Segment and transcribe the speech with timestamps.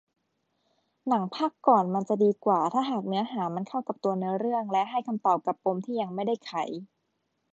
[1.07, 6.53] หนังภาคก่อนมันจะดีกว่าถ้าหากเนื้อหามันเข้ากับตัวเนื้อเรื่องและให้คำตอบกับปมที่ยังไม่ได้ไข